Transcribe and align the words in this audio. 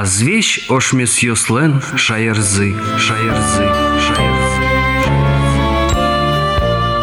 Азвещ 0.00 0.60
ошмес 0.68 1.18
йослен 1.24 1.82
шаярзы, 1.96 2.72
шаярзы, 2.98 3.66
шаярзы. 4.06 4.64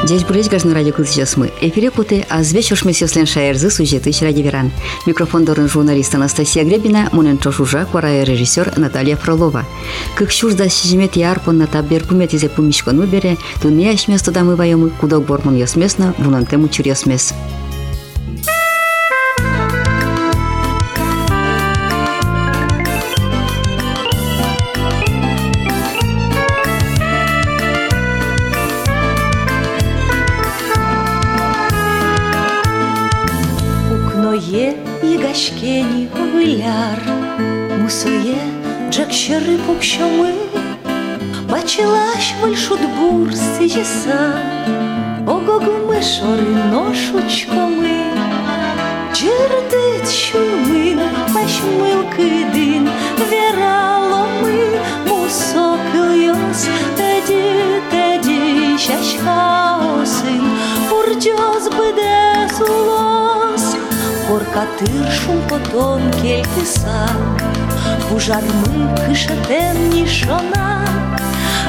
Здесь 0.06 0.24
брысь 0.24 0.48
гажны 0.48 0.74
радио 0.74 0.94
кылсычас 0.94 1.36
мы. 1.36 1.52
Эфире 1.60 1.92
путы 1.92 2.26
азвеч 2.30 2.72
ошмес 2.72 3.02
йослен 3.02 3.26
шаярзы 3.26 3.70
сюжеты 3.70 4.14
ради 4.22 4.42
веран. 4.42 4.72
Микрофон 5.06 5.44
дорын 5.44 5.68
журналист 5.68 6.16
Анастасия 6.16 6.64
Гребина, 6.64 7.10
мунен 7.12 7.38
чошужа, 7.38 7.84
кварая 7.84 8.24
режиссер 8.24 8.78
Наталья 8.78 9.18
Фролова. 9.18 9.66
Как 10.16 10.32
шурда 10.32 10.70
сижимет 10.70 11.18
ярпон 11.18 11.58
на 11.58 11.68
табер 11.68 12.06
пумет 12.06 12.34
изе 12.34 12.48
пумишкону 12.48 13.06
бере, 13.08 13.36
туне 13.62 13.92
ашмес 13.92 14.22
туда 14.22 14.46
мы 14.46 14.56
вайомы, 14.56 14.90
кудок 14.90 15.26
бормон 15.26 15.58
йосмесно, 15.58 16.16
вунан 16.18 16.46
тему 16.46 16.70
чур 16.70 16.88
йосмес. 16.88 17.34
чорношучками, 46.26 48.02
Чердит 49.14 50.10
чумина, 50.12 51.10
пашмилки 51.34 52.46
дин, 52.54 52.90
Віраломи, 53.32 54.80
мусок 55.08 55.80
льос, 55.96 56.68
Теді, 56.98 57.54
теді, 57.92 58.78
щачка 58.78 59.78
осин, 60.02 60.50
Пурдьос 60.90 61.70
биде 61.78 62.50
сулос, 62.58 63.76
Поркатир 64.28 65.12
шум 65.12 65.42
потом 65.50 66.02
кількісак, 66.22 67.44
Бужарми 68.12 68.98
кишетенні 69.08 70.08
шонак, 70.08 71.22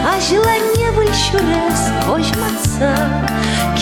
А 0.06 0.20
желання 0.20 0.92
вельщурес 0.96 1.90
ожмаца, 2.10 2.98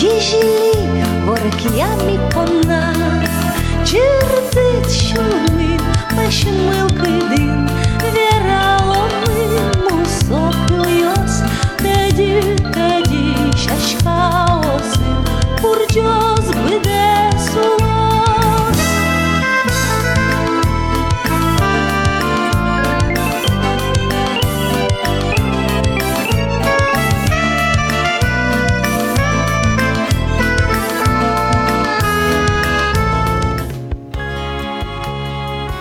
Кіжілі 0.00 1.04
вореклями 1.26 2.30
пона, 2.34 2.94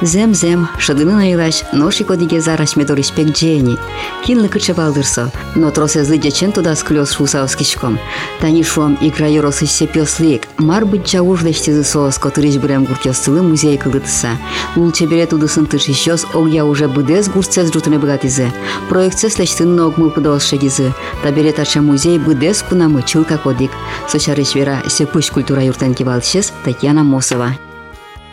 Зем-зем, 0.04 0.70
шадынын 0.80 1.20
айлаш, 1.20 1.64
ноши 1.74 2.06
кодиге 2.06 2.40
зараш 2.40 2.78
медориш 2.78 3.12
пек 3.12 3.28
джени. 3.36 3.78
Кинлы 4.24 4.48
кычы 4.48 4.74
балдырсо, 4.74 5.30
но 5.56 5.72
тросе 5.72 6.06
злыдя 6.06 6.32
чен 6.32 6.54
туда 6.54 6.74
склёс 6.76 7.12
шусаус 7.12 7.54
кишком. 7.58 8.00
Тани 8.40 8.64
шуам 8.64 8.98
икра 9.02 9.28
йорос 9.28 9.62
ишсе 9.62 9.88
пёслик, 9.88 10.44
мар 10.58 10.86
быть 10.86 11.06
чауж 11.06 11.42
лештизы 11.42 11.84
соос, 11.84 12.18
котыриш 12.18 12.56
брем 12.56 12.86
гуртёстылы 12.86 13.42
музей 13.42 13.78
кылытса. 13.78 14.38
Ул 14.78 14.94
чебере 14.94 15.26
тудысын 15.26 15.66
тыш 15.66 15.90
ищёс, 15.90 16.26
огя 16.34 16.64
уже 16.64 16.88
быдез 16.88 17.28
гурцез 17.28 17.74
жутыны 17.74 18.00
быгатизы. 18.00 18.54
Проектсез 18.88 19.38
лештын 19.38 19.76
ног 19.76 19.98
мыл 19.98 20.12
кыдалс 20.12 20.46
шегизы. 20.46 20.94
Табере 21.24 21.52
тача 21.52 21.82
музей 21.82 22.20
быдез 22.20 22.64
кунамы 22.64 23.04
чылка 23.04 23.38
кодик. 23.38 23.72
Сочарыш 24.08 24.56
вера, 24.56 24.82
сепуш 24.88 25.30
культура 25.30 25.62
юртен 25.62 25.94
кивалшес 25.94 26.54
Татьяна 26.64 27.04
Мосова. 27.04 27.58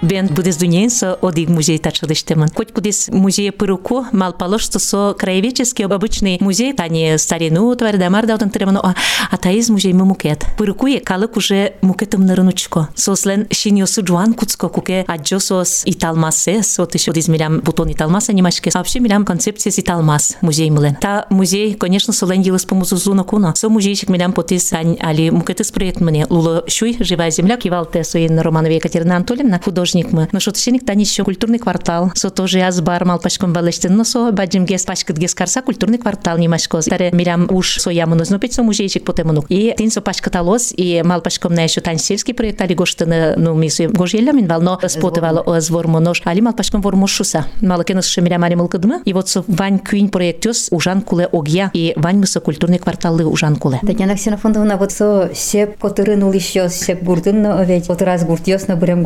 Бен 0.03 0.29
будес 0.29 0.57
дуньенса 0.57 1.19
одиг 1.23 1.49
музей 1.49 1.79
тачылыштемын. 1.79 2.49
Хоть 2.55 2.73
кудес 2.73 3.09
музей 3.09 3.51
пыруку, 3.51 4.07
мал 4.13 4.35
положится 4.35 4.79
со 4.79 5.15
краеведческий 5.19 5.87
обычный 5.87 6.37
музей, 6.41 6.75
тани 6.75 7.17
старину 7.17 7.75
тварь 7.75 7.97
дамар 7.97 8.27
даутан 8.27 8.51
тремано, 8.51 8.81
а 8.83 8.95
атаиз 9.31 9.71
музей 9.71 9.95
мукет. 9.95 10.45
Пырукуе 10.59 11.01
калык 11.01 11.37
уже 11.37 11.73
мукетом 11.81 12.27
нарынучко. 12.27 12.91
Сослен 12.95 13.49
шиньосу 13.51 14.03
джуан 14.03 14.35
куцко 14.35 14.69
куке 14.69 15.05
аджосос 15.09 15.83
италмасес, 15.87 16.79
вот 16.79 16.95
еще 16.95 17.13
дизмилям 17.13 17.61
бутон 17.61 17.91
италмаса 17.91 18.33
немашке. 18.35 18.71
Вообще 18.75 19.01
милям 19.01 19.25
концепция 19.25 19.73
италмас 19.75 20.37
музей 20.43 20.71
млен. 20.71 20.97
Та 20.97 21.27
музей, 21.31 21.75
конечно, 21.75 22.13
солен 22.13 22.43
елас 22.43 22.67
по 22.67 22.75
музузуна 22.75 23.25
куна. 23.25 23.55
Со 23.55 23.71
музейчик 23.71 24.11
милям 24.11 24.35
потис 24.35 24.73
али 24.73 25.31
мукетис 25.31 25.73
проект 25.73 26.01
мне. 26.01 26.27
Луло 26.29 26.65
шуй, 26.69 26.99
живая 27.01 27.31
земля, 27.31 27.57
кивалте 27.57 28.05
соин 28.05 28.39
Романове 28.39 28.77
Екатерина 28.77 29.17
Анатольевна, 29.17 29.59
художник 29.59 29.90
художник 29.92 30.12
мы. 30.12 30.28
Но 30.32 30.40
что 30.40 30.52
тщеник 30.52 30.86
тани 30.86 31.04
еще 31.04 31.24
культурный 31.24 31.60
квартал. 31.60 32.12
Со 32.16 32.30
тоже 32.30 32.60
я 32.60 32.72
с 32.72 32.82
бар 32.82 33.06
мал 33.06 33.20
пачком 33.20 33.54
балештен, 33.54 33.96
но 33.96 34.04
со 34.04 34.32
баджим 34.32 34.66
гес 34.66 34.86
пачкат 34.86 35.18
гес 35.18 35.36
карса 35.36 35.62
культурный 35.62 35.98
квартал 35.98 36.38
не 36.38 36.48
машко. 36.48 36.80
Таре 36.82 37.12
мирям 37.12 37.48
уж 37.50 37.78
со 37.80 37.90
яму 37.90 38.16
но 38.16 38.40
пить 38.40 38.54
со 38.54 38.64
музейчик 38.64 39.04
по 39.04 39.14
темуну. 39.14 39.44
И 39.50 39.74
тин 39.78 39.92
со 39.92 40.02
пачкаталос 40.02 40.74
и 40.76 41.02
мал 41.04 41.22
пачком 41.22 41.54
на 41.54 41.64
еще 41.64 41.82
тань 41.82 41.98
сельский 41.98 42.34
проект 42.34 42.62
али 42.62 42.76
гоштene 42.76 43.36
ну 43.38 43.54
мису 43.54 43.90
гожеля 43.90 44.32
мин 44.32 44.48
вал 44.48 44.62
но 44.62 44.80
спотывало 44.88 45.42
о 45.42 45.60
звор 45.60 45.88
монош 45.88 46.22
али 46.26 46.42
мал 46.42 46.54
пачком 46.54 46.82
вор 46.82 46.96
мошуса. 46.96 47.46
Мал 47.62 47.84
кенос 47.84 48.06
ше 48.06 48.22
мирям 48.22 48.44
али 48.44 48.56
мылкадма. 48.56 49.02
И 49.06 49.14
вот 49.14 49.30
со 49.30 49.44
вань 49.48 49.80
кюин 49.80 50.10
проектёс 50.10 50.70
ужан 50.72 51.02
куле 51.02 51.28
огья 51.32 51.70
и 51.74 51.94
вань 51.96 52.18
мы 52.18 52.28
со 52.28 52.40
культурный 52.40 52.80
кварталы 52.80 53.26
ужан 53.26 53.56
куле. 53.56 53.80
Татьяна 53.86 54.16
Ксенофондовна, 54.16 54.78
вот 54.78 54.92
со 54.92 55.32
сеп 55.34 55.78
котырын 55.78 56.32
еще 56.32 56.70
сеп 56.70 57.04
гурдын, 57.04 57.42
но 57.42 57.64
ведь 57.64 57.88
вот 57.88 58.02
раз 58.02 58.24
гуртьос, 58.24 58.68
на 58.68 58.76
бурям 58.76 59.04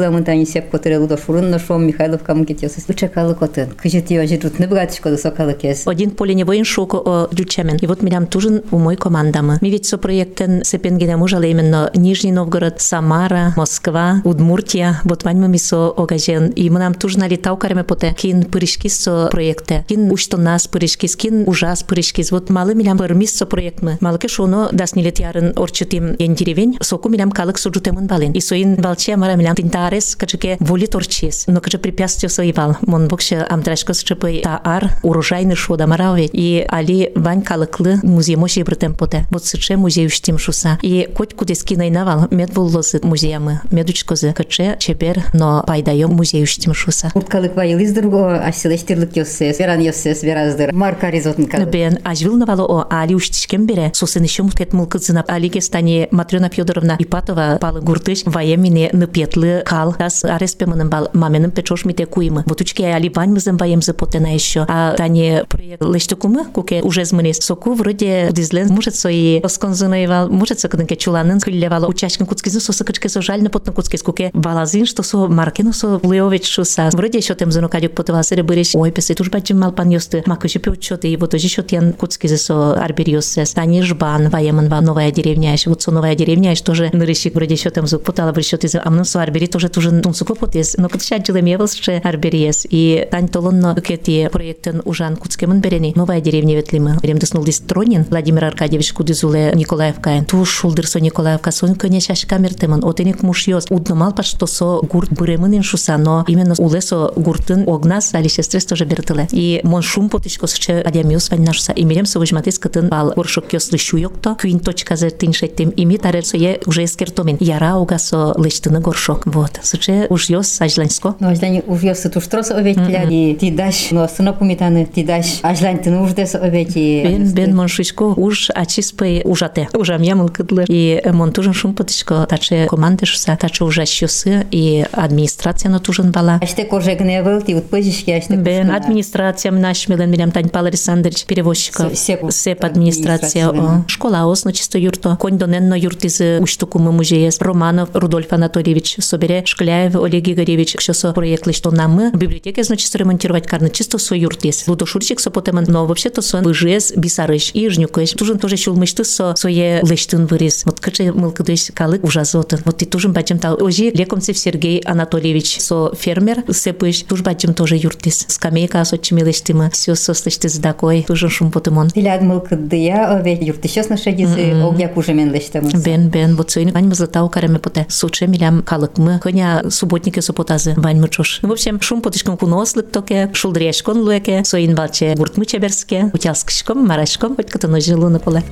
гуртьос, 0.00 0.08
ишна 0.08 0.08
лыктыла 0.08 0.10
мынтани 0.10 0.44
сеп 0.44 0.70
котыры 0.70 0.98
лудо 0.98 1.16
шурын, 1.16 1.50
но 1.50 1.58
шом 1.58 1.86
Михайловка 1.86 2.34
мукетьос, 2.34 2.76
учакалы 2.88 3.34
коты. 3.34 3.68
Кыжит 3.76 4.10
ее 4.10 4.26
житут, 4.26 4.58
не 4.58 4.66
братишко 4.66 5.10
до 5.10 5.16
сокалы 5.16 5.54
кес. 5.54 5.86
Один 5.86 6.10
полиневой 6.10 6.64
шоко 6.64 6.96
о 6.96 7.28
лючемен. 7.32 7.76
И 7.76 7.86
вот 7.86 8.02
мирям 8.02 8.26
тужен 8.26 8.62
у 8.70 8.78
мой 8.78 8.96
командамы. 8.96 9.58
Ми 9.60 9.70
ведь 9.70 9.86
со 9.86 9.98
проектен 9.98 10.64
сепенгене 10.64 11.16
мужала 11.16 11.42
именно 11.42 11.90
Нижний 11.94 12.32
Новгород, 12.32 12.80
Самара, 12.80 13.52
Москва, 13.56 14.20
Удмуртия. 14.24 15.00
Вот 15.04 15.24
вань 15.24 15.38
мы 15.38 15.58
со 15.58 15.88
огажен. 15.88 16.50
И 16.50 16.70
мы 16.70 16.78
нам 16.78 16.94
тужна 16.94 17.28
летау 17.28 17.56
карме 17.56 17.84
поте. 17.84 18.14
Кин 18.16 18.44
пырышки 18.44 18.88
со 18.88 19.28
проекте. 19.30 19.84
Кин 19.88 20.10
ушто 20.10 20.36
нас 20.36 20.66
пырышки, 20.66 21.06
кин 21.06 21.44
ужас 21.48 21.82
пырышки. 21.82 22.24
Вот 22.30 22.50
малы 22.50 22.74
милям 22.74 22.98
пырмис 22.98 23.36
со 23.36 23.46
проект 23.46 23.82
мы. 23.82 23.98
Малыке 24.00 24.28
шоно 24.28 24.68
дас 24.72 24.94
не 24.94 25.02
лет 25.02 25.18
ярын 25.18 25.52
орчетим 25.56 26.14
ен 26.18 26.34
деревень. 26.34 26.78
Соку 26.80 27.08
милям 27.08 27.30
калык 27.30 27.58
сужутемын 27.58 28.06
бален. 28.06 28.32
И 28.32 28.40
соин 28.40 28.80
валче 28.80 29.16
мара 29.16 29.34
милям 29.34 29.54
тинтарес, 29.79 30.15
качеке 30.15 30.57
воли 30.59 30.85
торчес. 30.85 31.45
Но 31.47 31.61
каче 31.61 31.77
препятствие 31.77 32.29
соивал. 32.29 32.77
Мон 32.81 33.07
бокше 33.07 33.45
амтрашко 33.49 33.93
счепы 33.93 34.41
та 34.43 34.59
ар 34.63 34.91
урожайный 35.03 35.55
шода 35.55 35.87
мараве. 35.87 36.25
И 36.31 36.65
али 36.67 37.11
вань 37.15 37.41
калыклы 37.41 37.99
музей 38.03 38.35
мощи 38.35 38.59
бртем 38.59 38.95
поте. 38.95 39.25
Вот 39.31 39.45
сыче 39.45 39.77
музей 39.77 40.07
уштим 40.07 40.37
шуса. 40.37 40.77
И 40.81 41.09
коть 41.15 41.33
кудески 41.33 41.75
найнавал 41.75 42.27
мед 42.31 42.53
буллозы 42.53 42.99
музеямы. 43.03 43.61
Медучкозы 43.71 44.33
каче 44.33 44.75
чепер, 44.79 45.23
но 45.33 45.63
пайдаем 45.65 46.09
музей 46.09 46.43
уштим 46.43 46.73
шуса. 46.73 47.11
Уткалык 47.13 47.55
вайылыз 47.55 47.93
дурго, 47.93 48.35
асилештирлик 48.39 49.15
йоссес, 49.15 49.59
веран 49.59 49.79
йоссес, 49.79 50.23
вераздыр. 50.23 50.73
Марка 50.73 51.09
ризотын 51.09 51.45
калык. 51.45 51.69
Бен 51.69 51.99
ажвилнавало 52.03 52.63
о 52.63 52.87
али 52.89 53.13
уштичкем 53.13 53.65
бере. 53.65 53.91
Сосын 53.93 54.23
еще 54.23 54.43
мукет 54.43 54.73
мулкызына 54.73 55.23
алиге 55.27 55.61
стане 55.61 56.07
Матрена 56.11 56.49
Федоровна 56.49 56.95
Ипатова 56.99 57.57
палы 57.61 57.81
гуртыш 57.81 58.23
воемине 58.25 58.89
ныпетлы 58.93 59.63
кал. 59.70 59.92
Тас 59.98 60.24
ареспемының 60.24 60.88
бал 60.90 61.08
маменым 61.12 61.50
печош 61.50 61.84
мите 61.84 62.06
куимы. 62.06 62.42
Вот 62.46 62.60
учке 62.60 62.88
али 62.94 63.08
ваньмызым 63.08 63.56
воемзы 63.56 63.92
потена 63.92 64.30
еще. 64.30 64.64
А 64.68 64.94
тане 64.96 65.44
проект 65.48 65.82
лештукумы 65.82 66.44
куке 66.46 66.80
уже 66.82 67.04
змынес. 67.04 67.38
Соку 67.38 67.74
вроде 67.74 68.30
дизлен 68.32 68.68
может 68.68 68.94
сои 68.96 69.40
осконзынаевал, 69.40 70.28
может 70.28 70.60
сокадынке 70.60 70.96
чуланын 70.96 71.40
кыллевало. 71.40 71.86
Учашкин 71.86 72.26
куцкизы 72.26 72.60
сосы 72.60 72.84
кычке 72.84 73.08
со 73.08 73.22
жально 73.22 73.50
потна 73.50 73.72
куцкиз 73.72 74.02
куке. 74.02 74.30
Балазин 74.32 74.86
что 74.86 75.02
со 75.02 75.28
маркину 75.28 75.72
со 75.72 76.00
леович 76.02 76.46
шуса. 76.46 76.88
Вроде 76.92 77.18
еще 77.18 77.34
тем 77.34 77.52
зону 77.52 77.68
кадюк 77.68 77.92
потывал 77.92 78.24
сыры 78.24 78.42
быреш. 78.42 78.74
Ой, 78.74 78.90
песы 78.90 79.14
туж 79.14 79.30
баджим 79.30 79.60
мал 79.60 79.72
пан 79.72 79.88
ёсты. 79.90 80.22
Макыши 80.26 80.58
пеучоты 80.58 81.08
и 81.08 81.16
вот 81.16 81.34
еще 81.34 81.62
тен 81.62 81.92
куцкизы 81.92 82.36
со 82.38 82.74
арбериосес. 82.74 83.52
Тани 83.52 83.82
жбан 83.82 84.30
воеман 84.30 84.68
ва 84.68 84.80
новая 84.80 85.10
деревня. 85.10 85.52
Еще 85.52 85.70
вот 85.70 85.82
со 85.82 85.90
новая 85.90 86.14
деревня, 86.14 86.54
что 86.54 86.70
тоже 86.70 86.90
нырыщик 86.92 87.34
вроде 87.34 87.54
еще 87.54 87.70
там 87.70 87.88
звук 87.88 88.04
потала 88.04 88.30
врещет 88.30 88.64
из 88.64 88.76
амнун 88.76 89.04
со 89.04 89.20
арбери 89.22 89.48
тоже 89.60 89.68
тужын 89.90 90.02
тунсуко 90.02 90.34
потес, 90.34 90.76
но 90.78 90.88
кытша 90.88 91.18
джилемевелс 91.18 91.74
че 91.74 92.00
арбериес. 92.04 92.66
И 92.70 93.06
тань 93.10 93.28
толонно 93.28 93.74
укети 93.76 94.28
проектен 94.32 94.80
ужан 94.84 95.16
куцкемын 95.16 95.60
берени. 95.60 95.92
Новая 95.96 96.20
деревня 96.20 96.56
ветлима. 96.56 96.98
Ремдес 97.02 97.34
нулдис 97.34 97.60
Тронин, 97.60 98.06
Владимир 98.08 98.44
Аркадьевич 98.44 98.92
Кудизуле 98.92 99.52
Николаевка. 99.54 100.24
Туш 100.26 100.48
шулдырсо 100.48 101.00
Николаевка 101.00 101.50
сон 101.50 101.74
көне 101.74 102.00
шашка 102.00 102.38
мертемын. 102.38 102.84
Отенек 102.84 103.22
мушьёс. 103.22 103.66
Удномал 103.70 104.14
со 104.46 104.80
гурт 104.80 105.10
буремын 105.10 105.62
шуса, 105.62 105.98
но 105.98 106.24
именно 106.26 106.54
улесо 106.58 107.12
гуртын 107.16 107.68
огнас 107.68 108.14
али 108.14 108.28
сестрес 108.28 108.64
тоже 108.64 108.84
бертыле. 108.84 109.28
И 109.32 109.60
мон 109.62 109.82
шум 109.82 110.08
потишко 110.08 110.46
сче 110.46 110.80
адямиус 110.80 111.30
ваннашса. 111.30 111.72
И 111.72 111.84
мерем 111.84 112.06
со 112.06 112.18
выжматис 112.18 112.58
кытын 112.58 112.88
бал 112.88 113.12
горшок 113.14 113.46
кёслы 113.46 113.78
шуйокто. 113.78 114.36
Кюин 114.36 114.60
точка 114.60 114.96
зертин 114.96 115.32
шеттем. 115.32 115.70
Ими 115.70 115.96
тарельсо 115.96 116.36
е 116.36 116.60
уже 116.66 116.86
скертомин. 116.86 117.36
Яра 117.40 117.76
угасо 117.76 118.34
лештыны 118.38 118.80
горшок. 118.80 119.26
Вот. 119.26 119.49
Суче 119.61 120.07
уж 120.09 120.29
ёс 120.29 120.61
ажланьско. 120.61 121.15
Ну, 121.19 121.29
ажлани 121.29 121.63
уж 121.65 121.81
ёс 121.81 122.01
туш 122.01 122.27
трос 122.27 122.51
оветля. 122.51 123.07
И 123.09 123.35
ти 123.35 123.51
даш, 123.51 123.91
но 123.91 124.07
сына 124.07 124.33
пумитаны, 124.33 124.85
ти 124.85 125.03
даш. 125.03 125.39
Ажлань 125.41 125.79
ты 125.79 125.91
уж 125.91 126.13
дес 126.13 126.35
овети. 126.35 127.03
Бен 127.03 127.33
бен 127.33 127.55
мон 127.55 127.67
шишко 127.67 128.13
уж 128.15 128.49
ачиспы 128.53 129.21
ужате. 129.25 129.67
Ужам 129.73 130.01
ямыл 130.01 130.29
кыдлы. 130.29 130.65
И 130.67 131.01
мон 131.11 131.31
тужын 131.31 131.53
шум 131.53 131.73
потишко 131.73 132.25
таче 132.29 132.67
командышса, 132.67 133.37
таче 133.39 133.63
уже 133.63 133.85
щосы 133.85 134.45
и 134.51 134.85
администрация 134.91 135.69
на 135.71 135.79
тужын 135.79 136.11
бала. 136.11 136.39
Аште 136.41 136.65
коже 136.65 136.93
гневыл, 136.95 137.41
ти 137.41 137.55
утпыжишки, 137.55 138.11
аште 138.11 138.35
Бен 138.35 138.71
администрация 138.71 139.51
наш 139.51 139.87
милен 139.87 140.09
милям 140.11 140.31
тань 140.31 140.49
Павел 140.49 140.67
Александрович 140.67 141.25
перевозчика. 141.25 141.83
Сеп- 141.93 142.31
Сеп 142.31 142.63
администрация. 142.63 143.49
администрация, 143.49 143.49
о. 143.49 143.83
Школа 143.87 144.31
осно 144.31 144.53
чисто 144.53 144.77
юрто. 144.77 145.17
Конь 145.19 145.37
доненно 145.37 145.73
юрт 145.73 146.05
из 146.05 146.21
уштукумы 146.41 146.91
музея. 146.91 147.31
Романов 147.39 147.89
Рудольф 147.93 148.31
Анатольевич. 148.31 148.97
Собере 148.99 149.38
Шкляев 149.46 149.96
Олег 149.96 150.28
Игоревич. 150.28 150.74
Кшосо 150.74 151.12
проект 151.12 151.46
лишь 151.46 151.60
то 151.60 151.70
нам 151.70 152.10
в 152.12 152.16
библиотеке 152.16 152.62
значит 152.62 152.94
ремонтировать 152.94 153.46
карны 153.46 153.70
чисто 153.70 153.98
свой 153.98 154.20
юрт 154.20 154.44
есть. 154.44 154.68
Лудо 154.68 154.86
Шурчик 154.86 155.20
сопотеман. 155.20 155.64
Но 155.68 155.86
вообще-то 155.86 156.22
сон 156.22 156.44
выжез 156.44 156.92
бисарыш 156.96 157.50
и 157.54 157.68
жнюкаешь. 157.68 158.12
Тужен 158.12 158.38
тоже 158.38 158.56
щулмышты 158.56 159.04
со 159.04 159.34
свое 159.36 159.80
лештын 159.82 160.26
вырез. 160.26 160.64
Вот 160.64 160.80
каче 160.80 161.12
мылкадыш 161.12 161.70
калык 161.74 162.04
ужазотын. 162.04 162.60
Вот 162.64 162.78
ты 162.78 162.86
тужен 162.86 163.12
бачим 163.12 163.38
тал. 163.38 163.56
Ожи 163.60 163.90
Лекомцев 163.90 164.38
Сергей 164.38 164.80
Анатольевич 164.80 165.60
со 165.60 165.92
фермер 165.94 166.44
сепыш. 166.52 167.02
Туж 167.02 167.22
бачим 167.22 167.54
тоже 167.54 167.76
юртис. 167.76 168.26
Скамейка 168.28 168.84
сочими 168.84 169.20
лештима. 169.22 169.70
Все 169.70 169.94
сослышты 169.94 170.48
здакой. 170.48 171.04
Тужен 171.06 171.30
шум 171.30 171.50
потемон. 171.50 171.90
Тиляд 171.90 172.22
мыл 172.22 172.40
кыддыя 172.40 173.16
овет 173.16 173.42
юрты 173.42 173.68
щас 173.68 173.88
на 173.88 173.96
шедизи 173.96 174.52
огня 174.62 174.88
куже 174.88 175.12
мен 175.14 175.32
лештемыс. 175.32 175.74
Бен, 175.84 176.08
бен, 176.08 176.36
вот 176.36 176.50
сойны 176.50 176.72
вань 176.72 176.92
златау 176.94 177.28
караме 177.28 177.58
поте. 177.58 177.86
Суче 177.88 178.26
милям 178.26 178.62
калык 178.62 178.98
мы, 178.98 179.18
коня 179.29 179.63
субботники 179.69 180.19
супотазы 180.19 180.73
вань 180.77 180.99
мы 180.99 181.09
чош. 181.09 181.39
Ну, 181.41 181.49
в 181.49 181.51
общем, 181.51 181.79
шум 181.81 182.01
потышком 182.01 182.37
кунослык 182.37 182.91
токе, 182.91 183.31
шулдрешкон 183.33 184.01
луеке, 184.01 184.43
соин 184.43 184.75
балче 184.75 185.13
гуртмы 185.15 185.45
чеберске, 185.45 186.09
утялскишком, 186.13 186.85
марашком, 186.85 187.35
хоть 187.35 187.49
катано 187.49 187.81
жилу 187.81 188.09
на 188.09 188.19
поле. 188.19 188.43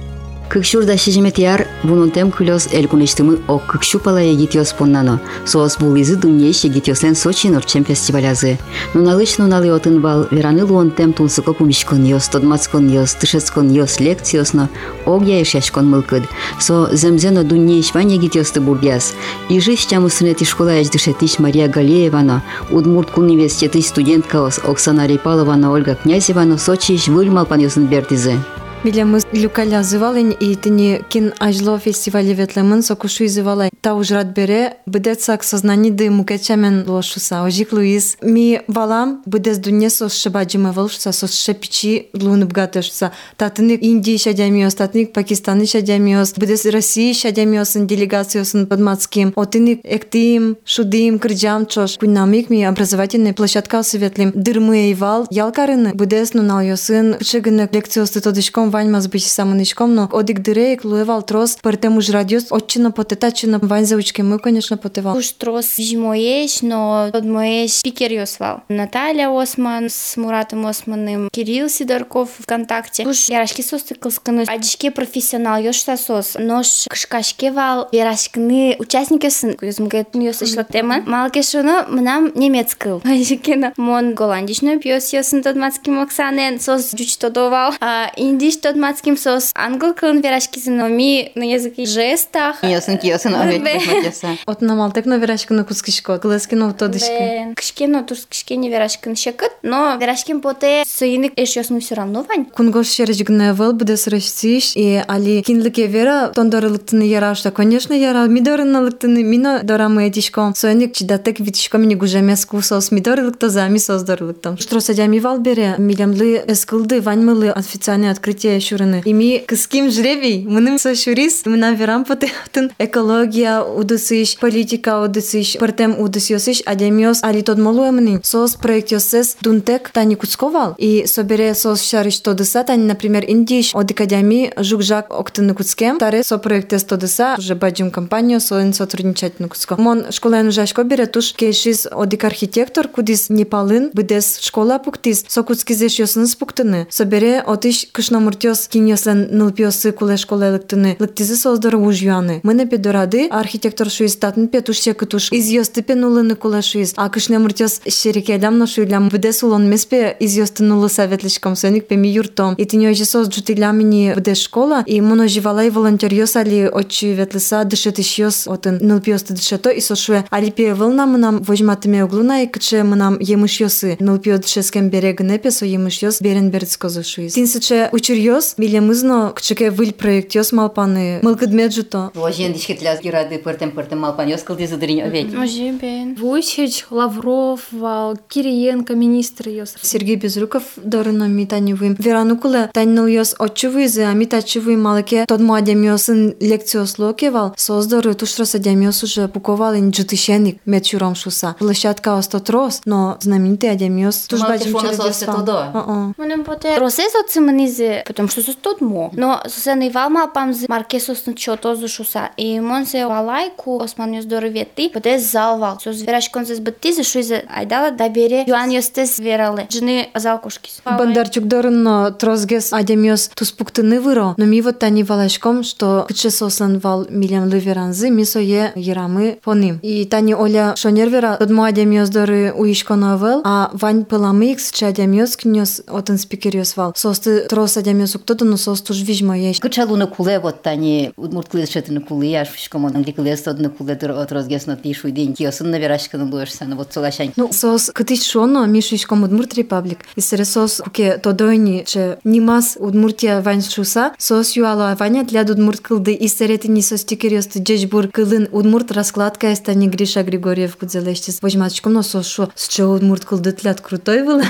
Кыкшурда 0.48 0.96
шижиметияр 0.96 1.66
бунун 1.82 2.10
тем 2.10 2.30
күлөс 2.32 2.70
эл 2.72 2.86
куништымы 2.88 3.34
ок 3.52 3.66
кыкшу 3.68 3.98
палая 4.00 4.32
гитиос 4.32 4.72
поннано. 4.72 5.20
Соос 5.44 5.76
бул 5.76 5.94
изы 5.96 6.16
дуньеш 6.16 6.64
гитиослен 6.64 7.14
Сочи 7.14 7.48
норчем 7.48 7.84
фестивалязы. 7.84 8.58
Нуналыш 8.94 9.36
нуналы 9.36 9.68
отын 9.70 10.00
бал 10.00 10.26
вераны 10.30 10.64
луон 10.64 10.90
тем 10.90 11.12
тунсыко 11.12 11.52
пумишкон 11.52 12.02
йос, 12.02 12.28
тодмацкон 12.28 12.88
йос, 12.88 13.12
тышецкон 13.20 13.70
йос 13.70 14.00
лекциосно, 14.00 14.70
ог 15.04 15.22
яешяшкон 15.22 15.86
мылкыд. 15.86 16.22
Со 16.58 16.88
земзено 16.96 17.44
дуньеш 17.44 17.92
ваня 17.92 18.16
гитиосты 18.16 18.62
бургяс. 18.62 19.12
Ижи 19.50 19.76
щаму 19.76 20.08
сынети 20.08 20.44
школа 20.44 20.80
эч 20.80 20.88
дышетиш 20.88 21.38
Мария 21.38 21.68
Галеевана, 21.68 22.42
Удмурт 22.70 23.18
университеты 23.18 23.82
студентка 23.82 24.40
ос 24.40 24.60
Оксана 24.64 25.06
Репалована, 25.06 25.70
Ольга 25.70 25.94
Князевана, 25.94 26.56
Сочи 26.56 26.94
иш 26.94 27.08
выльмал 27.08 27.44
пан 27.44 27.60
йосын 27.60 27.84
бертизе. 27.86 28.38
Билемыз 28.84 29.26
люкаля 29.32 29.82
зывалын 29.82 30.30
и 30.30 30.54
тыни 30.54 31.02
кин 31.10 31.32
ажло 31.40 31.78
фестивале 31.78 32.32
ветлемын 32.32 32.82
сокушу 32.82 33.25
изывала 33.25 33.70
та 33.80 33.94
ужрат 33.94 34.28
бере 34.28 34.76
быдет 34.86 35.20
сак 35.20 35.42
сознани 35.42 35.90
ды 35.90 36.10
мукечамен 36.10 36.84
лошуса. 36.86 37.42
Ожик 37.42 37.72
Луиз 37.72 38.16
ми 38.22 38.60
валам 38.69 39.22
быдес 39.26 39.58
дунье 39.58 39.90
сос 39.90 40.14
шыбаджиме 40.14 40.70
волшуса 40.70 41.10
сос 41.10 41.34
шепичи 41.34 42.08
лунып 42.14 42.52
гатышса 42.52 43.10
татыны 43.36 43.72
Индии 43.72 44.16
шадямиос 44.16 44.76
татыны 44.76 45.06
Пакистаны 45.06 45.66
шадямиос 45.66 46.34
быдес 46.34 46.64
России 46.66 47.12
шадямиосын 47.12 47.88
делегациясын 47.88 48.69
подмацким 48.69 49.32
отыны 49.34 49.80
эктим 49.82 50.56
шудим 50.64 51.19
кырджам 51.19 51.66
чош. 51.66 51.98
Кунамик 51.98 52.48
ми 52.48 52.62
образовательный 52.62 53.32
площадка 53.32 53.82
светлим. 53.82 54.30
Дырмы 54.36 54.94
вал 54.96 55.26
ялкарыны. 55.30 55.94
Быдес 55.94 56.32
нунал 56.34 56.60
йосын 56.60 57.14
кычыгыны 57.14 57.69
лекциосты 57.72 58.20
тодышком 58.20 58.67
ваньмаз 58.70 59.06
бич 59.08 59.26
самынышком 59.26 59.94
но 59.94 60.08
одик 60.12 60.40
дырейк 60.40 60.84
луевал 60.84 61.22
трос 61.22 61.56
пыртем 61.62 61.96
уж 61.98 62.08
радиос 62.10 62.46
отчино 62.50 62.90
потетачино 62.90 63.58
вань 63.62 63.86
заучки 63.86 64.22
мы 64.22 64.38
конечно 64.38 64.76
потевал 64.76 65.16
Уж 65.18 65.32
трос 65.32 65.74
зимоеш, 65.76 66.62
но 66.62 67.10
тот 67.12 67.24
моеш 67.24 67.82
пикер 67.82 68.12
йосвал. 68.12 68.62
Наталья 68.68 69.28
Осман 69.30 69.88
с 69.90 70.16
Муратом 70.16 70.64
Османым, 70.66 71.28
Кирилл 71.30 71.68
Сидорков 71.68 72.30
ВКонтакте. 72.38 73.04
Уж 73.04 73.28
ярашки 73.28 73.62
сос 73.62 73.82
тыкылсканы, 73.82 74.44
адишке 74.46 74.92
профессионал 74.92 75.60
йошта 75.60 75.96
сос. 75.96 76.36
Нош 76.38 76.86
кышкашке 76.88 77.50
вал, 77.50 77.88
ярашкыны 77.90 78.76
участник 78.78 79.24
йосын. 79.24 79.56
Юзмгет 79.60 80.14
йос 80.14 80.42
ишлак 80.42 80.68
тема. 80.68 81.00
Малке 81.04 81.42
шуно 81.42 81.86
мнам 81.88 82.30
немецкыл. 82.36 83.02
Адишкена 83.04 83.72
мон 83.76 84.14
голландичный 84.14 84.78
пьес 84.78 85.12
йосын 85.12 85.42
тот 85.42 85.56
мацким 85.56 86.00
Оксанен 86.00 86.60
сос 86.60 86.92
жуч 86.96 87.16
тодовал. 87.16 87.74
А 87.80 88.12
индиш 88.16 88.57
тот 88.61 88.75
мацким 88.75 89.17
сос 89.17 89.51
англ 89.55 89.94
кылын 89.94 90.21
верашки 90.21 90.59
ми 90.69 91.31
на 91.35 91.44
языке 91.44 91.85
жестах. 91.85 92.63
Йосын 92.63 92.97
киосын 92.97 93.35
овет 93.35 93.63
Бе. 93.63 93.75
бухматяса. 93.75 94.38
от 94.45 94.61
намалтек 94.61 95.05
на 95.05 95.17
верашкыны 95.17 95.63
кускишко 95.63 96.19
глескино 96.21 96.73
тодышки 96.73 97.09
Бен, 97.09 97.55
кішкене 97.55 98.03
турс 98.03 98.25
кішкене 98.29 98.69
верашкин 98.69 99.15
шекыт, 99.15 99.51
но 99.61 99.97
верашкин 100.00 100.41
поте 100.41 100.83
сыйник 100.88 101.33
эш 101.35 101.55
йосну 101.55 101.79
все 101.79 101.95
равно 101.95 102.23
вань. 102.23 102.45
Кунгош 102.45 102.88
шережгне 102.88 103.53
вел 103.53 103.73
буде 103.73 103.97
срещиш 103.97 104.75
и 104.75 105.03
али 105.07 105.41
кинлике 105.41 105.88
вера 105.88 106.31
тондорылыктыны 106.33 107.03
ярашта 107.03 107.51
конечно 107.51 107.93
яра 107.93 108.25
мидорыналыктыны 108.27 109.24
мино 109.24 109.62
дорамы 109.63 110.07
этишком 110.07 110.55
соник 110.55 110.93
чидатек 110.93 111.39
витишком 111.39 111.81
мини 111.81 111.95
гужемес 111.95 112.45
кусос 112.45 112.91
мидорылыкта 112.91 113.50
за 113.50 113.67
ми 113.67 113.79
создорылыктам 113.79 114.57
что 114.57 114.79
садями 114.79 115.19
вал 115.19 115.39
бере 115.39 115.75
милямлы 115.77 116.43
эскылды 116.48 117.01
ваньмылы 117.01 117.50
официальное 117.50 118.12
открытие 118.12 118.47
Türkiye'ye 118.49 118.61
şuranı. 118.61 119.00
İmi 119.05 119.47
kıskim 119.47 119.90
jrevi. 119.90 120.45
Mınım 120.49 120.78
sa 120.78 120.95
şuris. 120.95 121.47
Mına 121.47 121.78
veram 121.78 122.05
patehtin. 122.05 122.71
Ekologiya 122.81 123.67
udusuyş, 123.67 124.38
politika 124.38 125.05
udusuyş, 125.05 125.57
pırtem 125.57 126.02
udusuyosuyş, 126.02 126.62
ademios 126.67 127.25
ali 127.25 127.43
todmolu 127.45 127.93
mının. 127.93 128.21
Sos 128.23 128.57
projektiyosses 128.57 129.37
duntek 129.45 129.95
tani 129.95 130.17
kutskoval. 130.17 130.75
И 130.78 131.07
собере 131.07 131.55
сос 131.55 131.83
шариш 131.83 132.21
тодыса, 132.21 132.64
тани, 132.64 132.85
например, 132.85 133.25
индиш 133.28 133.75
от 133.75 133.90
академии 133.90 134.52
жукжак 134.61 135.07
октыны 135.11 135.55
куцкем, 135.55 135.99
таре 135.99 136.23
со 136.23 136.38
проекте 136.38 136.78
тодыса, 136.78 137.35
уже 137.38 137.55
баджим 137.55 137.90
компанию 137.90 138.40
соин 138.40 138.73
сотрудничать 138.73 139.40
на 139.40 139.49
куцко. 139.49 139.76
Мон 139.78 140.07
школен 140.11 140.50
жашко 140.50 140.85
бере 140.85 141.07
туш 141.07 141.33
кейшис 141.33 141.87
одик 141.90 142.25
архитектор, 142.25 142.88
кудис 142.88 143.31
непалын, 143.31 143.90
быдес 143.93 144.38
школа 144.40 144.78
пуктис, 144.78 145.25
со 145.28 145.43
куцкизеш 145.43 145.99
йосыныз 145.99 146.37
пуктыны. 146.37 146.87
Собере 146.90 147.43
отиш 147.47 147.87
кыш 147.93 148.11
номер 148.11 148.38
кышномуртёс 148.38 148.67
киньослен 148.67 149.29
нылпиосы 149.31 149.91
куле 149.91 150.17
школа 150.17 150.51
лыктыны 150.51 150.98
лыктизы 151.00 151.36
создору 151.36 151.79
ужюаны 151.79 152.41
мыны 152.43 152.67
педорады 152.67 153.27
архитектор 153.31 153.89
шуис 153.89 154.15
татын 154.17 154.48
петуш 154.50 154.81
секытуш 154.81 155.31
из 155.31 155.50
йосты 155.50 155.81
пенулыны 155.81 156.36
куле 156.36 156.62
шуис 156.62 156.93
а 156.95 157.10
кышномуртёс 157.10 157.81
шерикедам 157.88 158.60
но 158.60 158.67
шуйлям 158.67 159.10
быдес 159.10 159.41
улон 159.41 159.67
меспе 159.67 160.15
из 160.19 160.38
йосты 160.38 160.63
нулы 160.63 160.89
советлишком 160.89 161.55
соник 161.55 161.88
пе 161.88 161.95
ми 161.95 162.07
юртом 162.10 162.53
и 162.53 162.65
тиньо 162.65 162.93
же 162.93 163.05
соз 163.05 163.29
джутилямини 163.29 164.13
быдес 164.13 164.38
школа 164.38 164.83
и 164.86 165.01
моно 165.01 165.27
живалай 165.27 165.72
волонтер 165.72 166.13
йос 166.13 166.36
али 166.36 166.69
очи 166.72 167.05
ветлиса 167.05 167.63
дышетиш 167.63 168.19
йос 168.19 168.48
отын 168.48 168.77
нылпиосты 168.79 169.33
дышето 169.33 169.72
и 169.72 169.81
сошуе 169.81 170.24
али 170.29 170.51
пе 170.51 170.75
вылна 170.75 171.07
мынам 171.07 171.41
вожматыме 171.41 172.03
углуна 172.03 172.43
и 172.43 172.48
кыче 172.48 172.83
мынам 172.83 173.17
емыш 173.19 173.62
йосы 173.62 173.98
нылпио 174.00 174.38
дышескем 174.38 174.89
берегіне 174.89 175.39
пе 175.39 175.50
со 175.50 175.65
емыш 175.65 176.03
йос 176.03 176.22
берен 176.22 176.51
бердскозы 176.51 177.01
шуис 177.01 177.33
тинсыче 177.33 177.89
учур 178.03 178.17
йос, 178.27 178.55
милемызно 178.57 179.33
кчеке 179.36 179.72
выль 179.72 179.93
проект 179.93 180.36
йос 180.36 180.51
малпаны 180.51 181.19
мылкыдмет 181.22 181.74
жуто. 181.74 182.12
Ложен 182.15 182.53
дишкетляс 182.53 183.01
гирады 183.01 183.38
пыртем 183.38 183.72
пыртем 183.72 184.00
малпан 184.00 184.27
ёс 184.27 184.43
кылды 184.43 184.67
задырин 184.67 185.05
оведь. 185.07 185.33
Може 185.33 185.72
бен. 185.72 186.15
Вуйчич, 186.15 186.86
Лавров, 186.89 187.62
вал, 187.72 188.17
Кириенко, 188.27 188.95
министр 188.95 189.50
йос. 189.50 189.75
Сергей 189.81 190.15
Безруков 190.15 190.63
дорыно 190.75 191.27
митаневым. 191.27 191.95
Веранукуле 192.00 192.69
танныл 192.74 193.07
йос 193.07 193.36
отчувызы, 193.39 194.03
а 194.03 194.13
митачувы 194.13 194.75
малыке 194.77 195.25
тодмо 195.27 195.55
адемиосын 195.55 196.36
лекциос 196.39 197.00
локевал, 197.00 197.53
создоры 197.57 198.13
тушрос 198.13 198.55
адемиос 198.55 199.03
уже 199.03 199.27
пуковал 199.27 199.75
ин 199.75 199.91
джитышеник 199.91 200.60
метчуром 200.65 201.15
шуса. 201.15 201.55
Площадка 201.60 202.17
остатрос, 202.17 202.81
но 202.86 203.17
знаменитый 203.22 203.72
адемиос 203.72 204.27
тушбаджим 204.27 204.74
телефона 204.74 204.88
через 204.89 204.98
соосте 204.98 205.25
тодо. 205.25 205.72
О-о. 205.74 206.13
Мене 206.17 206.43
поте 206.43 206.77
росе 206.77 207.10
со 207.10 207.24
циманизе, 207.27 208.03
потому 208.18 208.30
что 208.30 208.42
состот 208.42 208.80
мо. 208.80 209.10
Но 209.12 209.40
сосе 209.46 209.75
не 209.75 209.90
валма 209.90 210.26
пам 210.34 210.52
з 210.52 210.68
маркесос 210.68 211.26
на 211.26 211.34
чото 211.34 211.75
за 211.76 211.88
шуса. 211.88 212.30
И 212.37 212.60
мон 212.60 212.87
се 212.87 213.06
валайку 213.06 213.78
осман 213.78 214.18
ёс 214.18 214.25
доровети, 214.25 214.90
поте 214.92 215.18
залвал. 215.18 215.78
Со 215.80 215.92
звераш 215.92 216.28
кон 216.28 216.46
се 216.46 216.54
збати 216.54 216.92
за 216.92 217.04
шуизе 217.04 217.44
айдала 217.48 217.90
да 217.90 218.08
бере 218.08 218.44
юан 218.48 218.70
ёстес 218.70 219.18
верале. 219.18 219.68
Жны 219.70 220.08
залкушкис. 220.16 220.82
Бондарчук 220.84 221.44
дорын 221.44 222.14
трозгес 222.18 222.72
адемиос 222.72 223.30
туспуктыны 223.37 224.00
выро, 224.00 224.34
но 224.37 224.46
ми 224.46 224.62
вот 224.62 224.80
тани 224.80 225.04
валашком, 225.04 225.62
что 225.62 226.04
кыче 226.08 226.30
сосан 226.30 226.78
вал 226.78 227.06
милям 227.08 227.48
лыверанзы, 227.48 228.10
ми 228.10 228.25
сое 228.25 228.72
ерамы 228.75 229.38
поним. 229.44 229.78
И 229.82 230.04
тани 230.06 230.34
оля 230.34 230.75
шонервера 230.76 231.37
тодмо 231.38 231.64
адемиос 231.66 232.10
доры 232.10 232.52
уишконовел, 232.52 233.42
а 233.44 233.70
вань 233.75 234.04
пыламыкс 234.04 234.72
че 234.72 234.87
адемиос 234.87 235.37
кнёс 235.37 235.82
отын 235.87 236.18
спикериос 236.18 236.76
вал. 236.76 236.92
Состы 236.96 237.46
трос 237.46 237.76
адемиос 238.07 238.15
уктоды, 238.15 238.45
но 238.45 238.57
сос 238.57 238.81
туж 238.81 239.01
вижма 239.01 239.38
еш. 239.38 239.60
Кычалуны 239.60 240.07
куле 240.07 240.39
вот 240.39 240.62
тани 240.62 241.12
удмурт 241.17 241.50
кылы 241.50 241.65
шетыны 241.67 242.00
кулы 242.00 242.25
яш 242.25 242.48
фишком 242.48 242.86
он 242.86 242.95
англикылы 242.95 243.36
стодны 243.36 243.69
куле 243.69 243.95
тыр 243.95 244.12
отрозгес 244.12 244.65
на 244.65 244.75
тишу 244.77 245.12
день 245.12 245.33
киосын 245.33 245.69
на 245.69 245.77
верашканы 245.79 246.25
луешсаны 246.31 246.75
вот 246.75 246.93
солашань. 246.93 247.33
Ну, 247.36 247.51
сос 247.51 247.91
кытыч 247.93 248.24
шоно, 248.25 248.65
ми 248.65 248.81
шишком 248.81 249.24
Удмурт 249.24 249.53
Репаблик. 249.53 250.00
И 250.15 250.22
сре 250.22 250.45
сос 250.45 250.81
куке 250.83 251.17
тодойни, 251.17 251.83
че 251.86 252.17
нимас 252.24 252.77
Удмуртия 252.79 253.41
вань 253.41 253.62
шуса, 253.62 254.13
сос 254.17 254.55
юало 254.55 254.95
ваня 255.00 255.24
для 255.24 255.41
Удмурт 255.41 255.81
кылды, 255.81 256.13
и 256.13 256.27
среты 256.27 256.69
не 256.69 256.81
сос 256.81 257.03
тикерёсты 257.03 257.60
джечбур 257.60 258.07
кылын 258.07 258.48
Удмурт 258.51 258.91
раскладка 258.91 259.53
эстани 259.53 259.88
Гриша 259.88 260.24
Григорьев 260.24 260.77
кудзелештис. 260.77 261.41
Возьмачком, 261.41 261.93
но 261.93 262.01
сос 262.01 262.27
шо, 262.27 262.50
с 262.55 262.67
че 262.67 262.86
Удмурт 262.86 263.25
кылды 263.25 263.51
тлят 263.51 263.81
крутой 263.81 264.24
был. 264.24 264.41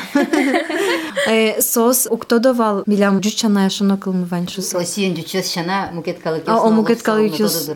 Э, 1.25 1.62
Сос 1.62 2.07
уктодовал 2.10 2.83
милям 2.86 3.19
джучаная 3.19 3.37
чана 3.38 3.71
шана 3.71 3.97
кылмыванчус. 3.97 4.75
Осиен 4.75 5.14
жүчес 5.14 5.52
шана 5.54 5.90
мукеткалы 5.92 6.40
кес. 6.40 6.49
О 6.49 6.71
мукеткалы 6.71 7.28
кес. 7.30 7.71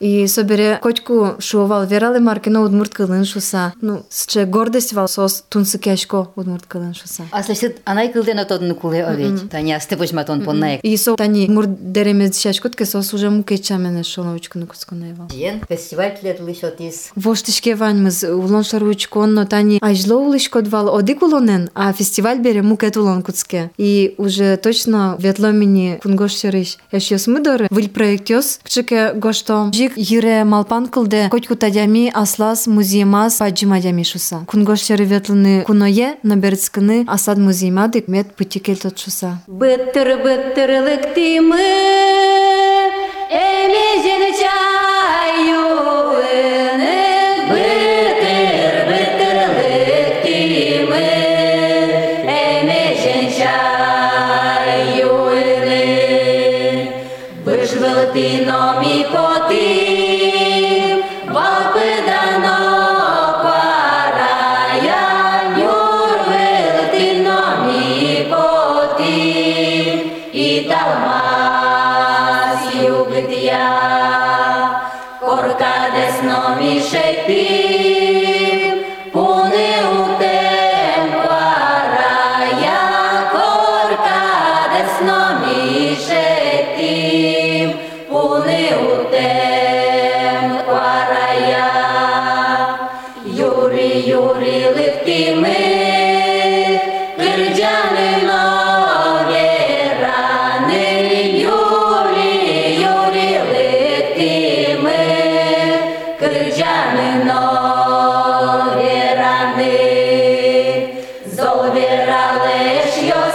И 0.00 0.26
собере 0.26 0.78
котку 0.82 1.36
шувал 1.38 1.86
верале 1.86 2.20
маркино 2.20 2.62
удмурт 2.62 2.94
кылын 2.94 3.24
шуса. 3.24 3.74
Ну, 3.80 4.02
сче 4.10 4.46
гордость 4.46 4.94
вал 4.94 5.08
сос 5.08 5.44
тунсы 5.48 5.78
кешко 5.78 6.28
удмурт 6.36 6.66
кылын 6.66 6.94
шуса. 6.94 7.24
А 7.30 7.42
слышит, 7.42 7.80
анай 7.84 8.10
кылден 8.12 8.38
отодны 8.38 8.74
куле 8.74 9.04
овет. 9.04 9.50
Тани 9.50 9.72
асты 9.72 9.96
бочматон 9.96 10.42
поннай. 10.42 10.80
И 10.82 10.96
со 10.96 11.16
тани 11.16 11.46
мур 11.48 11.66
деремез 11.66 12.40
шашкот 12.40 12.74
ке 12.76 12.86
сос 12.86 13.12
уже 13.12 13.30
мукечамене 13.30 14.02
шоловчкыны 14.02 14.66
кускунаева. 14.66 15.28
Ен 15.32 15.60
фестиваль 15.68 16.16
тледлышот 16.18 16.80
из. 16.80 17.10
Воштышке 17.14 17.74
ваньмыз 17.74 18.24
улон 18.24 18.64
шаруучкон, 18.64 19.34
но 19.34 19.44
тани 19.44 19.78
ажлоулышкот 19.82 20.68
вал 20.68 20.96
одикулонен, 20.96 21.70
а 21.74 21.92
фестиваль 21.92 22.38
бере 22.38 22.62
мукетулон 22.62 23.22
куцке. 23.22 23.70
И 23.76 24.14
уже 24.18 24.56
точно 24.56 24.93
ветло 25.18 25.50
мини 25.52 25.98
кунгош 26.02 26.32
шериш. 26.40 26.78
Яш 26.92 27.10
ёс 27.10 27.26
мыдоры, 27.26 27.68
выль 27.70 27.88
проектёс, 27.88 28.60
кчеке 28.62 29.12
гошто 29.14 29.70
жик 29.72 29.92
йире 29.96 30.44
малпан 30.44 30.88
кылде, 30.88 31.28
котку 31.30 31.54
тадями 31.56 32.10
аслас 32.14 32.66
музеймас 32.66 33.38
паджимадями 33.38 34.02
шуса. 34.02 34.44
Кунгош 34.46 34.80
шеры 34.80 35.04
ветлыны 35.04 35.62
куное, 35.62 36.16
наберцканы 36.22 37.04
асад 37.08 37.38
музеймадык 37.38 38.08
мет 38.08 38.34
путикел 38.34 38.76
тот 38.76 38.98
шуса. 38.98 39.40
Быттыр 39.46 40.08
быттырлык 40.22 41.14
тимы, 41.14 42.63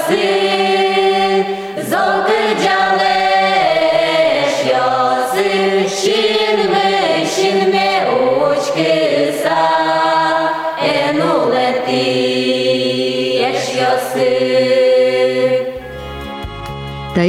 Gazi, 0.09 1.45
zor 1.89 2.25
kırcalı 2.27 3.08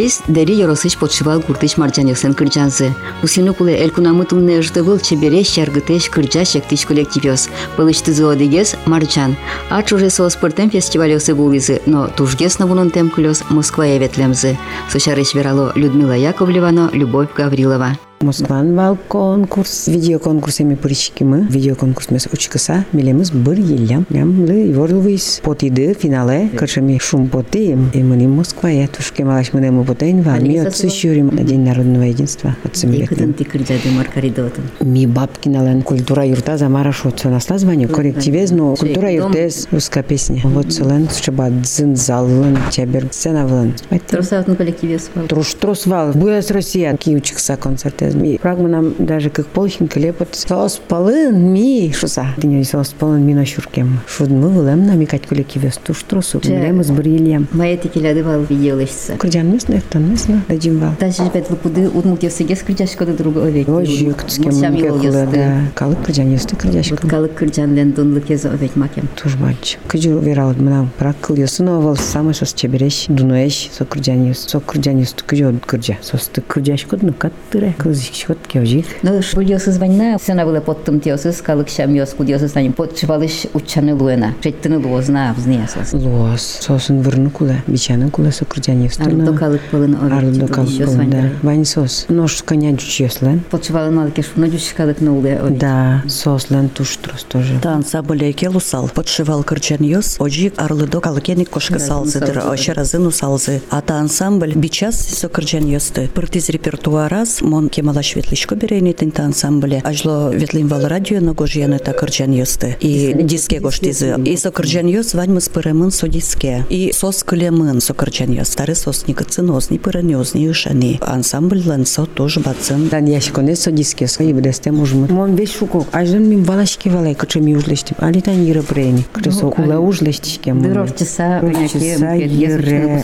Таис 0.00 0.22
дери 0.28 0.54
yorosыч 0.54 0.96
подшивал 0.96 1.42
куртыч 1.42 1.76
марджаньосын 1.76 2.32
кырджанзы. 2.32 2.94
Усину 3.22 3.52
куле 3.52 3.74
элькунамы 3.84 4.24
тумне 4.24 4.62
ждывыл 4.62 4.98
чебере 4.98 5.42
щаргытеш 5.44 6.08
кырджа 6.08 6.46
шектиш 6.46 6.86
коллективёс. 6.86 7.50
Пылычты 7.76 8.14
зоодигес 8.14 8.76
марджан. 8.86 9.36
Ач 9.68 9.92
уже 9.92 10.08
со 10.08 10.30
спортем 10.30 10.70
фестивалёсы 10.70 11.34
булизы, 11.34 11.82
но 11.84 12.08
тужгес 12.08 12.58
на 12.58 12.66
вунун 12.66 12.90
тем 12.90 13.12
Москва 13.50 13.84
яветлемзы. 13.84 14.56
Сушарыч 14.90 15.34
верало 15.34 15.72
Людмила 15.74 16.16
Яковлевано, 16.16 16.88
Любовь 16.94 17.34
Гаврилова. 17.36 17.98
Москван 18.22 18.76
вал 18.76 18.98
конкурс, 19.08 19.88
видеоконкурс 19.88 20.60
эми 20.60 20.74
пыричкимы, 20.74 21.46
видеоконкурс 21.48 22.10
мес 22.10 22.28
учкаса, 22.30 22.84
милемыз 22.92 23.30
бір 23.32 23.58
елям, 23.58 24.04
лямлы 24.10 24.74
вордувис 24.74 25.40
потиды 25.42 25.94
финале, 25.94 26.50
кыршами 26.50 26.98
шум 26.98 27.30
поты, 27.30 27.78
и 27.94 28.02
мы 28.02 28.28
Москва, 28.28 28.68
я 28.68 28.88
тушке 28.88 29.24
малаш 29.24 29.54
мы 29.54 29.62
нему 29.62 29.84
потейн, 29.84 30.20
ва, 30.20 30.36
ми 30.38 30.58
отцы 30.58 30.90
щурим 30.90 31.30
День 31.30 31.64
народного 31.64 32.02
единства, 32.02 32.54
отцем 32.62 32.90
маркаридотын. 32.90 34.64
Ми 34.82 35.06
бабки 35.06 35.48
нален 35.48 35.80
культура 35.80 36.26
юрта 36.26 36.58
замара 36.58 36.92
шутса 36.92 37.30
на 37.30 37.40
название, 37.48 37.88
коллективез, 37.88 38.50
но 38.50 38.76
культура 38.76 39.10
юртез 39.10 39.66
русская 39.70 40.02
песня. 40.02 40.42
Вот 40.44 40.70
целен, 40.70 41.08
чтобы 41.08 41.48
дзин 41.62 41.96
залын, 41.96 42.58
чебер 42.70 43.06
сцена 43.12 43.46
вылын. 43.46 43.72
Тросавтын 44.06 44.56
коллективе 44.56 44.98
спал. 44.98 45.26
Труш 45.26 45.54
трос 45.54 45.86
вал, 45.86 46.12
буяс 46.12 46.50
Россия, 46.50 46.94
ки 46.98 47.16
учикса 47.16 47.56
концерте 47.56 48.09
ми 48.14 48.38
прагманам 48.38 48.94
даже 48.98 49.30
как 49.30 49.46
полчин 49.46 49.88
клепот 49.88 50.34
сос 50.34 50.80
полын 50.88 51.52
ми 51.52 51.92
шуса 51.94 52.26
дня 52.36 52.64
сос 52.64 52.88
полын 52.90 53.24
ми 53.24 53.34
ношуркем 53.34 54.00
шуд 54.06 54.30
мы 54.30 54.48
вылем 54.48 54.86
на 54.86 54.92
ми 54.92 55.06
кать 55.06 55.26
кулеки 55.26 55.58
вес 55.58 55.78
туш 55.78 56.02
тросу 56.02 56.40
милем 56.44 56.82
с 56.82 56.90
брилем 56.90 57.48
Маэти 57.52 57.88
келяды 57.88 58.22
вал 58.22 58.42
видеолешса. 58.42 59.16
Кырджан 59.18 59.52
месно 59.52 59.74
эфтан 59.74 60.10
месно 60.10 60.42
да 60.48 60.56
джимбал 60.56 60.92
Даже 60.98 61.24
жбет 61.24 61.50
лупуды 61.50 61.88
удмут 61.88 62.22
евсеге 62.22 62.56
скричашко 62.56 63.06
да 63.06 63.12
друго 63.12 63.44
овек. 63.44 63.68
Ой, 63.68 63.86
жюк, 63.86 64.24
с 64.28 64.36
кем 64.36 64.46
Мусям 64.46 64.72
мы 64.72 64.78
его 64.80 64.98
кекулы, 64.98 65.20
ёсты. 65.20 65.36
да. 65.36 65.60
Калык 65.74 66.02
кырджан 66.04 66.32
ёсты 66.32 66.56
кырджашкам. 66.56 67.08
Калык 67.08 67.34
кырджан 67.34 67.74
лен 67.74 67.92
дунлы 67.92 68.20
кезо 68.20 68.50
овек 68.50 68.76
макем. 68.76 69.08
Туж 69.16 69.36
бач. 69.36 69.78
Кыжу 69.86 70.18
верал 70.18 70.54
мына 70.54 70.88
прак 70.98 71.16
кыл 71.20 71.36
ёсы, 71.36 71.62
но 71.62 71.80
вал 71.80 71.96
самый 71.96 72.34
сос 72.34 72.52
чебереш, 72.54 73.06
дуноеш, 73.08 73.68
со 73.72 73.84
кырджан 73.84 74.28
ёс. 74.28 74.38
Со 74.48 74.60
кырджан 74.60 74.98
ёс 75.00 75.14
кыжу 75.26 75.58
кырджа. 75.66 75.98
Сос 76.02 76.30
ты 76.32 76.40
кырджаш 76.40 76.84
код 76.84 77.02
ну 77.02 77.12
каттыре. 77.12 77.74
Кылзик 77.78 77.99
шот 77.99 78.37
кевжик. 78.47 78.85
Ну, 79.03 79.21
шбул 79.21 79.43
ёсыз 79.43 79.77
ваньна, 79.77 80.17
сена 80.19 80.45
было 80.45 80.59
поттым 80.59 80.99
теосыз, 80.99 81.41
калык 81.41 81.69
шам 81.69 81.93
ёс 81.93 82.13
куд 82.13 82.29
ёсыз 82.29 82.51
таним. 82.51 82.73
Подшивалыш 82.73 83.47
учаны 83.53 83.95
луэна. 83.95 84.33
Шеттыны 84.43 84.79
луозна 84.79 85.31
абзниясыз. 85.31 85.93
Лос. 85.93 86.59
Сосын 86.61 87.01
вырны 87.01 87.29
кула. 87.29 87.55
Бичаны 87.67 88.09
кула 88.09 88.31
со 88.31 88.45
кырджан 88.45 88.83
ёс. 88.83 88.99
Арлы 88.99 89.37
калык 89.37 89.61
пылын 89.71 89.95
овек. 89.95 90.13
Арлы 90.13 90.47
калык 90.47 90.77
кылын, 90.77 91.09
да. 91.09 91.29
Вань 91.41 91.65
сос. 91.65 92.05
Нож 92.09 92.41
коня 92.43 92.71
жуч 92.71 93.01
ёслан. 93.01 93.41
Подшивалын 93.51 93.99
алке 93.99 94.23
шуна 94.23 94.47
жуш 94.47 94.73
калык 94.75 95.01
нулы 95.01 95.35
овек. 95.35 95.57
Да, 95.57 96.03
сослан 96.07 96.69
туш 96.69 96.97
трос 96.97 97.23
тоже. 97.23 97.59
Та 97.61 97.73
ансамбль 97.73 98.31
келусал, 98.33 98.89
подшивал 98.89 99.43
кырчан 99.43 99.83
йос, 99.83 100.17
оджик 100.19 100.53
арлыдо 100.57 100.99
калкеник 100.99 101.49
кошка 101.49 101.79
салзыдыр, 101.79 102.39
ошо 102.45 102.73
разыну 102.73 103.11
салзы. 103.11 103.61
А 103.69 103.81
та 103.81 103.99
ансамбль 103.99 104.53
бичас 104.53 104.95
со 104.95 105.29
кырчан 105.29 105.65
йосты. 105.65 106.09
Пыртиз 106.13 106.49
репертуарас, 106.49 107.41
мон 107.41 107.69
кемалаш 107.90 108.16
ветлишко 108.16 108.54
берейни 108.54 108.92
тин 108.92 109.10
та 109.10 109.24
ансамбле. 109.24 109.82
Ажло 109.84 110.30
ветлин 110.30 110.68
вал 110.68 110.86
радио 110.86 111.20
на 111.20 111.32
гожьяны 111.32 111.78
та 111.78 111.92
кырчан 111.92 112.32
йосты. 112.32 112.76
И 112.80 113.12
диске 113.14 113.58
гоштизы. 113.58 114.16
И 114.24 114.36
со 114.36 114.50
кырчан 114.50 114.86
йос 114.86 115.14
ваньмы 115.14 115.40
спыремын 115.40 115.90
со 115.90 116.08
диске. 116.08 116.64
И 116.70 116.92
сос 116.92 117.24
кылемын 117.24 117.80
со 117.80 117.94
кырчан 117.94 118.30
йос. 118.32 118.50
Тары 118.50 118.74
сос 118.74 119.08
никыцинос, 119.08 119.70
ни 119.70 119.78
пырынёс, 119.78 120.34
ни 120.34 120.48
ышани. 120.48 121.00
Ансамбль 121.02 121.62
лан 121.66 121.84
со 121.84 122.06
тоже 122.06 122.40
бацын. 122.40 122.88
Дан 122.88 123.06
яшконе 123.06 123.56
со 123.56 123.72
диске 123.72 124.06
со 124.06 124.22
и 124.22 124.32
бдесте 124.32 124.70
мужмы. 124.70 125.08
Мон 125.08 125.34
весь 125.34 125.52
шукок. 125.52 125.88
Аждан 125.92 126.28
мим 126.28 126.44
валашки 126.44 126.88
валай, 126.88 127.14
кычы 127.14 127.40
ми 127.40 127.56
ужлештим. 127.56 127.96
Али 127.98 128.20
тан 128.20 128.44
йыры 128.44 128.62
брейни. 128.62 129.04
Кычы 129.12 129.30
кула 129.30 129.80
ужлештишке. 129.80 130.54
Дырор 130.54 130.92
часа, 130.92 131.40
Часа 131.72 132.14
йыры. 132.14 133.02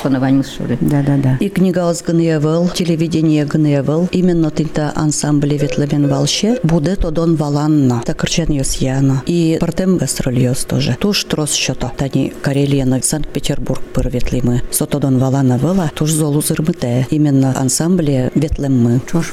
Да, 0.81 1.02
да, 1.02 1.16
да. 1.16 1.37
И 1.40 1.49
книга 1.49 1.93
гневал, 2.07 2.69
телевидение 2.69 3.45
гневал. 3.45 4.09
Именно 4.12 4.50
тинта 4.50 4.75
ансамбле 4.78 5.56
ветлевен 5.56 6.09
валще 6.09 6.59
буде 6.62 6.97
тодон 6.97 7.37
валанна. 7.37 8.02
Так 8.04 8.25
рчен 8.25 8.52
йос 8.52 8.83
яна. 8.83 9.23
И 9.26 9.59
партем 9.61 9.99
гастроль 9.99 10.38
йос 10.38 10.64
тоже. 10.64 10.97
Туш 11.00 11.25
трос 11.25 11.52
счета. 11.52 11.92
Тани 11.97 12.33
Карелиена, 12.42 13.00
Санкт-Петербург 13.02 13.83
пыр 13.92 14.09
ветлимы. 14.09 14.62
Сотодон 14.71 15.18
валана 15.18 15.59
вела, 15.59 15.90
туш 15.95 16.11
золу 16.11 16.42
зырмыте. 16.42 17.06
Именно 17.11 17.54
ансамбле 17.59 18.30
ветлем 18.35 18.83
мы. 18.83 19.00
Чош. 19.11 19.33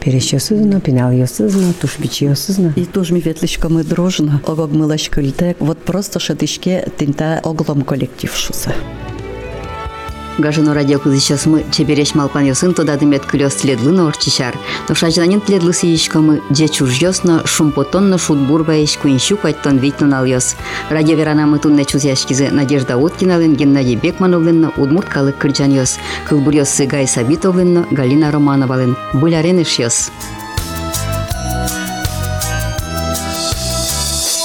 Перещё 0.00 0.38
сызно, 0.38 0.80
пенал 0.80 1.10
ее 1.10 1.26
сызно, 1.26 1.72
туш 1.80 1.98
бич 1.98 2.22
ее 2.22 2.36
сызно. 2.36 2.72
И 2.76 2.84
туж 2.84 3.10
ми 3.10 3.20
ветличка 3.20 3.68
мы 3.68 3.84
дружно. 3.84 4.40
Огог 4.46 4.70
мылаш 4.72 5.08
культек. 5.10 5.56
Вот 5.60 5.78
просто 5.78 6.18
шедышке 6.18 6.86
тинта 6.98 7.40
оглом 7.42 7.82
коллектив 7.82 8.34
шуса. 8.34 8.72
гажыно 10.40 10.74
радио 10.74 10.98
кызышасмы 10.98 11.64
чебереш 11.72 12.14
малпанесын 12.14 12.74
тодадымет 12.74 13.26
кулес 13.26 13.54
тледлын 13.56 14.00
орчичар. 14.00 14.56
Но 14.88 14.94
шажданин 14.94 15.40
тледлы 15.40 15.72
сиечкомы 15.72 16.42
же 16.50 16.68
чужьосно 16.68 17.42
шумпотонно 17.46 18.18
шутбурбаеш 18.18 18.96
куинщу 18.96 19.36
кайттон 19.36 19.78
витнун 19.78 20.14
алйос. 20.14 20.56
Радио 20.88 21.16
веранамы 21.16 21.58
тунне 21.58 21.84
чузяшкизе 21.84 22.50
Надежда 22.50 22.96
Уткиналын, 22.96 23.54
Геннадий 23.54 23.96
Бекмановлынна, 23.96 24.72
Удмурткалы 24.76 25.32
Кырджаньос, 25.32 25.98
Кылбурьосы 26.28 26.86
Гай 26.86 27.06
Сабитовлынна, 27.06 27.86
Галина 27.90 28.30
Романовалын. 28.30 28.96
Булярен 29.12 29.62
ишьос. 29.62 30.10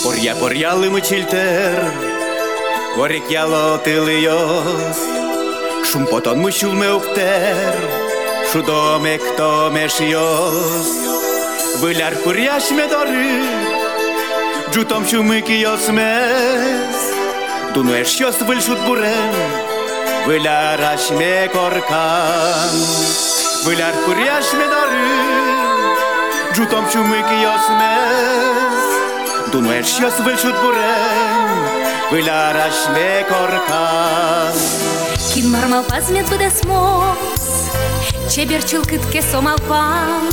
Порья 0.04 0.36
порьялы 0.36 0.90
мучильтер, 0.90 1.92
Корик 2.96 3.30
яло 3.30 3.78
тылы 3.80 4.14
йос, 4.22 5.14
Șumpătat 5.89 6.36
mâșiul 6.36 6.72
meu 6.72 7.04
ter 7.13 7.75
Și 8.50 8.63
domec, 8.65 9.22
tome 9.36 9.88
și 9.88 10.15
os 10.15 10.88
Vâlear 11.80 12.13
puria 12.24 12.58
și 12.58 12.74
me 12.74 12.84
dori 12.89 13.44
Jutam 14.74 15.06
și 15.06 15.15
mâchi 15.15 15.65
os 15.74 15.88
mes 15.89 16.98
Dunueș 17.74 18.10
și 18.10 18.24
os 18.24 18.38
vâlșut 18.38 18.86
buren 18.86 19.34
Vâlear 20.25 20.80
aș 20.94 21.10
me 21.18 21.50
corcan 21.54 22.75
Vâlear 23.63 23.94
puria 24.06 24.38
și 24.48 24.56
me 24.56 24.65
dori 24.75 25.06
Jutam 26.53 26.88
și 26.90 26.98
mâchi 26.98 27.46
os 27.55 27.66
mes 27.79 28.83
Dunueș 29.51 29.88
și 29.94 30.03
os 30.03 30.16
Вылярач 32.11 32.74
не 32.94 33.24
корка 33.24 34.51
Кин 35.33 35.51
мармал 35.51 35.83
пазмет 35.83 36.29
выдаст 36.29 36.63
мос, 36.65 37.72
Чеберчил 38.31 38.83
кытке 38.83 39.22
сомалпан. 39.22 40.29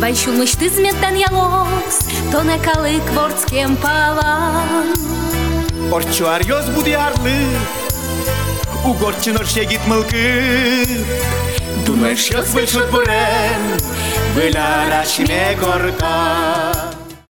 Байшулмыш 0.00 0.52
тызметтан 0.52 1.14
ялокс, 1.16 1.98
Тона 2.32 2.58
калык 2.58 3.02
ворцкем 3.14 3.76
палан. 3.76 4.94
Орчуар 5.92 6.40
йоз 6.42 6.64
буди 6.70 6.92
арлы, 6.92 7.38
Угорчин 8.84 9.36
оршегит 9.36 9.86
мылкы. 9.86 10.86
Думаешь, 11.84 12.30
йоз 12.30 12.48
большой 12.54 12.90
бурен, 12.90 13.62
Вылярач 14.34 15.18
не 15.18 15.56
коркан. 15.60 16.69